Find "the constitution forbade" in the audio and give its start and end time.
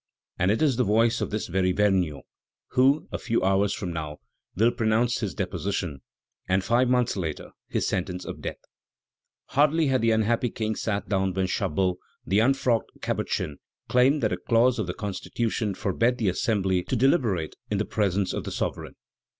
14.87-16.17